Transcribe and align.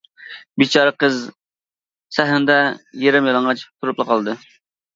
بىچارە 0.61 0.93
قىز 1.03 1.19
سەھنىدە 2.19 2.57
يېرىم 3.07 3.31
يالىڭاچ 3.33 3.65
تۇرۇپلا 3.71 4.11
قالدى. 4.13 4.39